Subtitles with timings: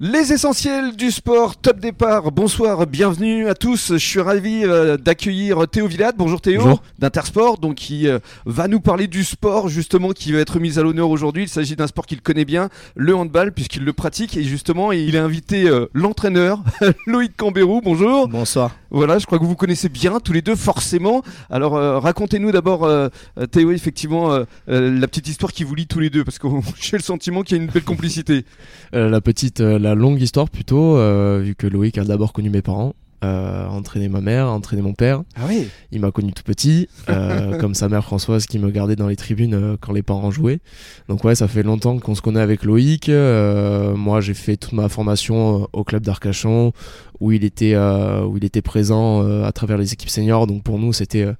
[0.00, 2.30] Les essentiels du sport, top départ.
[2.30, 3.94] Bonsoir, bienvenue à tous.
[3.94, 6.14] Je suis ravi euh, d'accueillir Théo Villade.
[6.16, 6.82] Bonjour Théo, Bonjour.
[7.00, 10.84] d'Intersport, donc qui euh, va nous parler du sport justement qui va être mis à
[10.84, 11.42] l'honneur aujourd'hui.
[11.42, 15.16] Il s'agit d'un sport qu'il connaît bien, le handball, puisqu'il le pratique et justement il
[15.16, 16.62] a invité euh, l'entraîneur
[17.08, 17.80] Loïc Cambérou.
[17.82, 18.28] Bonjour.
[18.28, 18.70] Bonsoir.
[18.90, 21.22] Voilà, je crois que vous connaissez bien tous les deux forcément.
[21.50, 23.08] Alors euh, racontez-nous d'abord euh,
[23.38, 26.46] euh, Théo effectivement la petite histoire qui vous lie tous les deux parce que
[26.80, 28.44] j'ai le sentiment qu'il y a une belle complicité.
[28.92, 30.96] La petite, la longue histoire plutôt,
[31.40, 35.22] vu que Loïc a d'abord connu mes parents, euh, entraîné ma mère, entraîné mon père.
[35.36, 35.68] Ah oui.
[35.90, 39.16] Il m'a connu tout petit, euh, comme sa mère Françoise qui me gardait dans les
[39.16, 40.60] tribunes euh, quand les parents jouaient.
[41.08, 43.08] Donc ouais, ça fait longtemps qu'on se connaît avec Loïc.
[43.08, 46.72] Euh, moi, j'ai fait toute ma formation euh, au club d'Arcachon,
[47.20, 50.46] où il était, euh, où il était présent à travers les équipes seniors.
[50.46, 51.32] Donc pour nous, c'était euh,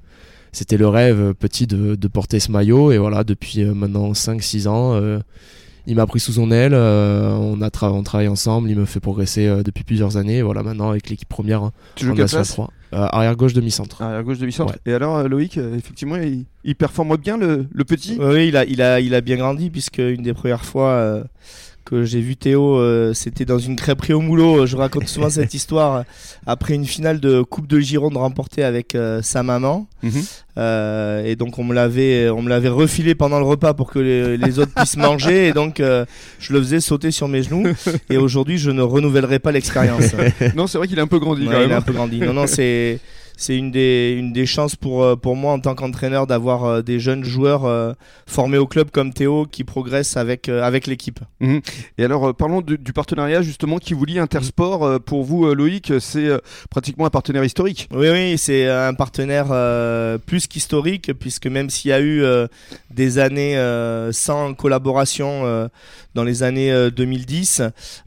[0.50, 2.90] c'était le rêve petit de, de porter ce maillot.
[2.90, 5.20] Et voilà, depuis maintenant 5-6 ans, euh,
[5.88, 6.74] il m'a pris sous son aile.
[6.74, 8.70] euh, on, a tra- on travaille ensemble.
[8.70, 10.42] Il me fait progresser euh, depuis plusieurs années.
[10.42, 12.70] Voilà, maintenant avec l'équipe première hein, Tu joues en quelle National place 3.
[12.94, 14.00] Euh, arrière gauche demi-centre.
[14.02, 14.72] À gauche de mi-centre.
[14.74, 14.92] Ouais.
[14.92, 18.16] Et alors euh, Loïc, effectivement, il, il performe bien le, le petit?
[18.20, 21.24] Oui, il a, il a, il a bien grandi puisque une des premières fois euh,
[21.88, 24.66] que j'ai vu Théo, euh, c'était dans une crêperie au moulot.
[24.66, 26.02] Je raconte souvent cette histoire euh,
[26.46, 29.86] après une finale de Coupe de Gironde remportée avec euh, sa maman.
[30.02, 30.12] Mhm.
[30.58, 33.98] Euh, et donc on me l'avait, on me l'avait refilé pendant le repas pour que
[34.00, 35.48] les, les autres puissent manger.
[35.48, 36.04] Et donc euh,
[36.38, 37.64] je le faisais sauter sur mes genoux.
[38.10, 40.12] Et aujourd'hui, je ne renouvellerai pas l'expérience.
[40.56, 41.72] non, c'est vrai qu'il est un peu grandi Ouais, quand il même.
[41.72, 42.20] a un peu grandi.
[42.20, 43.00] Non, non, c'est
[43.38, 46.82] c'est une des une des chances pour euh, pour moi en tant qu'entraîneur d'avoir euh,
[46.82, 47.92] des jeunes joueurs euh,
[48.26, 51.20] formés au club comme Théo qui progressent avec avec l'équipe.
[51.98, 55.00] Et alors, parlons du, du partenariat justement qui vous lie Intersport.
[55.00, 56.28] Pour vous, Loïc, c'est
[56.68, 57.88] pratiquement un partenaire historique.
[57.94, 62.48] Oui, oui, c'est un partenaire euh, plus qu'historique puisque même s'il y a eu euh,
[62.90, 65.68] des années euh, sans collaboration
[66.18, 67.62] dans les années euh, 2010,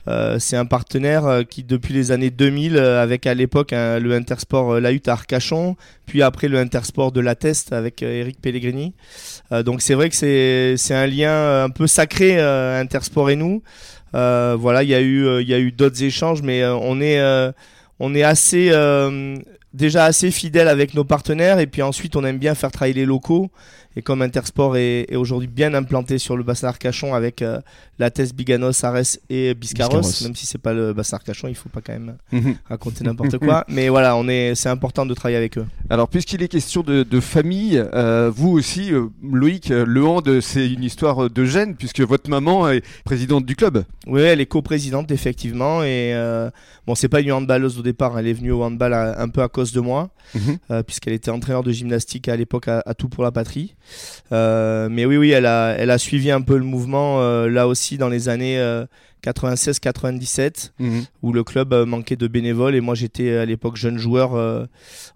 [0.09, 4.13] euh, c'est un partenaire qui depuis les années 2000 euh, avec à l'époque hein, le
[4.13, 8.93] Intersport Lahut à Arcachon, puis après le Intersport de la Teste avec euh, Eric Pellegrini.
[9.51, 13.63] Euh, donc c'est vrai que c'est un lien euh, un peu sacré Intersport et nous.
[14.13, 17.21] Voilà, il y a eu y a eu d'autres échanges, mais on est
[17.99, 18.71] on est assez
[19.73, 23.05] déjà assez fidèle avec nos partenaires et puis ensuite on aime bien faire travailler les
[23.05, 23.51] locaux
[23.95, 27.59] et comme Intersport est, est aujourd'hui bien implanté sur le bassin Arcachon avec euh,
[27.99, 31.69] la Teste Biganos, Arès et Biscarros, même si c'est pas le bassin Arcachon, il faut
[31.69, 32.15] pas quand même
[32.69, 33.65] raconter n'importe quoi.
[33.69, 35.65] Mais voilà, on est c'est important de travailler avec eux.
[35.91, 40.39] Alors, puisqu'il est question de, de famille, euh, vous aussi, euh, Loïc, euh, le hand,
[40.39, 43.83] c'est une histoire de gêne, puisque votre maman est présidente du club.
[44.07, 46.49] Oui, elle est coprésidente effectivement et euh,
[46.87, 49.41] bon, c'est pas une handballeuse au départ, elle est venue au handball à- un peu
[49.41, 50.11] à cause de moi.
[50.71, 53.75] euh, puisqu'elle était entraîneur de gymnastique à l'époque à, à Tout pour la Patrie.
[54.31, 57.67] Euh, mais oui, oui, elle a, elle a suivi un peu le mouvement euh, là
[57.67, 58.57] aussi dans les années
[59.23, 60.71] 96-97
[61.21, 64.65] où le club euh, manquait de bénévoles et moi j'étais à l'époque jeune joueur euh,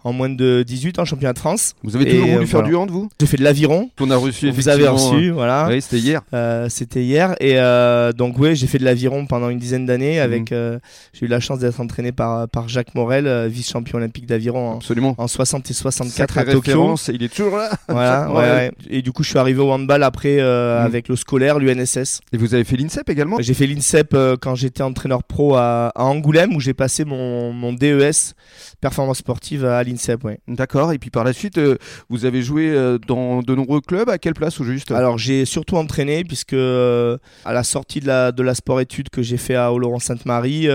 [0.03, 1.73] en moins de 18 en championnat de France.
[1.83, 2.67] Vous avez Et, toujours voulu euh, faire voilà.
[2.67, 3.09] du hand, vous?
[3.19, 3.89] J'ai fait de l'aviron.
[3.99, 5.65] On a reçu Vous avez reçu, voilà.
[5.67, 6.21] euh, Oui, c'était hier.
[6.33, 10.19] Euh, C'était hier et euh, donc oui, j'ai fait de l'aviron pendant une dizaine d'années.
[10.19, 10.79] Avec, euh,
[11.13, 14.75] j'ai eu la chance d'être entraîné par par Jacques Morel, euh, vice-champion olympique d'aviron en,
[14.77, 15.15] Absolument.
[15.17, 16.95] en 60 et 64 Sacrée à Tokyo.
[17.13, 17.69] il est toujours là.
[17.89, 18.41] Voilà, ouais, Ouais.
[18.51, 18.71] ouais.
[18.89, 20.85] Et du coup, je suis arrivé au handball après euh, Mm.
[20.85, 22.21] avec le scolaire, l'UNSS.
[22.33, 23.38] Et vous avez fait l'INSEP également?
[23.39, 27.53] J'ai fait l'INSEP euh, quand j'étais entraîneur pro à, à Angoulême où j'ai passé mon,
[27.53, 28.33] mon DES
[28.81, 30.23] performance sportive à l'INSEP.
[30.23, 30.39] Ouais.
[30.47, 30.91] D'accord.
[30.94, 31.78] Et puis par la suite, euh,
[32.09, 34.09] vous avez joué euh, dans de nombreux clubs.
[34.09, 34.91] À quelle place au juste?
[34.91, 39.38] Alors j'ai surtout entraîné puisque à la sortie de la, de la sport-études que j'ai
[39.38, 40.67] fait à Oloron-Sainte-Marie,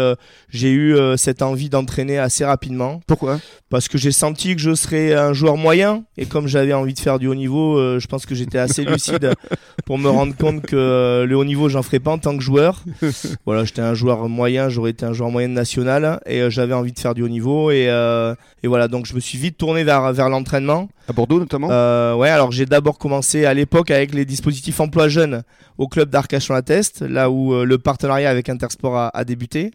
[0.48, 3.40] j'ai eu cette envie d'entraîner assez rapidement Pourquoi?
[3.68, 6.98] Parce que j'ai senti que je serais un joueur moyen et comme j'avais envie de
[6.98, 9.32] faire du haut niveau, je pense que j'étais assez lucide
[9.90, 12.44] pour me rendre compte que euh, le haut niveau j'en ferais pas en tant que
[12.44, 12.84] joueur.
[13.44, 16.92] Voilà, j'étais un joueur moyen, j'aurais été un joueur moyen national et euh, j'avais envie
[16.92, 19.82] de faire du haut niveau et, euh, et voilà donc je me suis vite tourné
[19.82, 20.88] vers vers l'entraînement.
[21.08, 25.08] À Bordeaux notamment Euh, ouais, alors j'ai d'abord commencé à l'époque avec les dispositifs emploi
[25.08, 25.42] jeunes
[25.78, 29.72] au club d'Arcachon-la-Teste, là où euh, le partenariat avec Intersport a, a débuté.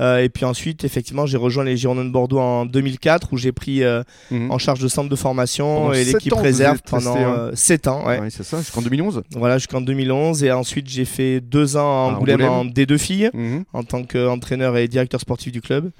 [0.00, 3.52] Euh, et puis ensuite, effectivement, j'ai rejoint les Girondins de Bordeaux en 2004, où j'ai
[3.52, 4.50] pris euh, Mhm.
[4.50, 7.50] en charge de centre de formation Pendant et l'équipe réserve resté, pendant hein.
[7.54, 8.04] 7 ans.
[8.06, 8.18] Ouais.
[8.20, 9.22] Ouais, c'est ça, jusqu'en 2011.
[9.36, 10.42] Voilà, jusqu'en 2011.
[10.42, 12.72] Et ensuite, j'ai fait deux ans à Angoulême en Angoulême.
[12.74, 13.64] D2 filles Mhm.
[13.72, 15.90] en tant qu'entraîneur et directeur sportif du club.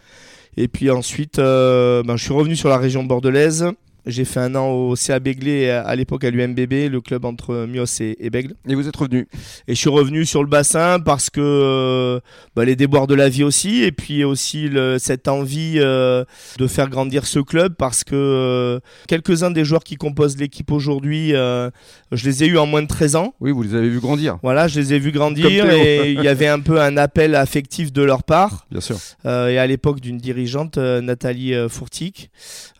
[0.58, 3.66] Et puis ensuite, euh, ben, je suis revenu sur la région bordelaise
[4.06, 8.00] J'ai fait un an au CA Begley à l'époque à l'UMBB, le club entre Mios
[8.00, 8.54] et, et Bègle.
[8.68, 9.26] Et vous êtes revenu
[9.68, 12.20] Et je suis revenu sur le bassin parce que euh,
[12.54, 16.24] bah, les déboires de la vie aussi, et puis aussi le, cette envie euh,
[16.58, 21.34] de faire grandir ce club parce que euh, quelques-uns des joueurs qui composent l'équipe aujourd'hui,
[21.34, 21.70] euh,
[22.12, 23.34] je les ai eus en moins de 13 ans.
[23.40, 24.38] Oui, vous les avez vus grandir.
[24.42, 27.92] Voilà, je les ai vus grandir et il y avait un peu un appel affectif
[27.92, 28.66] de leur part.
[28.70, 28.96] Bien sûr.
[29.24, 32.30] Et à l'époque d'une dirigeante, Nathalie Fourtic,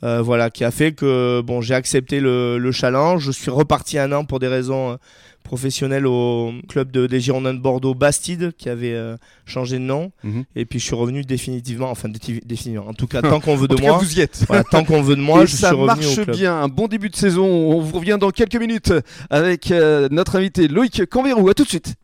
[0.03, 3.25] voilà, qui a fait que bon, j'ai accepté le, le challenge.
[3.25, 4.97] Je suis reparti un an pour des raisons euh,
[5.43, 10.11] professionnelles au club de, des Girondins de Bordeaux, Bastide, qui avait euh, changé de nom.
[10.25, 10.45] Mhm.
[10.57, 13.77] Et puis je suis revenu définitivement, enfin définitivement, en tout cas tant qu'on veut de
[13.77, 13.99] cas, moi.
[13.99, 14.45] vous y êtes.
[14.49, 16.37] Voilà, tant qu'on veut de moi, et je ça suis revenu marche au club.
[16.37, 16.55] bien.
[16.61, 17.47] Un bon début de saison.
[17.47, 18.93] On vous revient dans quelques minutes
[19.31, 21.49] avec euh, notre invité Loïc Canverou.
[21.49, 21.95] À tout de suite.